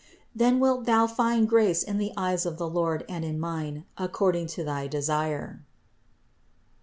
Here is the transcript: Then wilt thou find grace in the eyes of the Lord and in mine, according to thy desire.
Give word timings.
Then 0.33 0.59
wilt 0.59 0.85
thou 0.85 1.05
find 1.05 1.47
grace 1.47 1.83
in 1.83 1.99
the 1.99 2.11
eyes 2.17 2.47
of 2.47 2.57
the 2.57 2.67
Lord 2.67 3.05
and 3.07 3.23
in 3.23 3.39
mine, 3.39 3.85
according 3.99 4.47
to 4.47 4.63
thy 4.63 4.87
desire. 4.87 5.61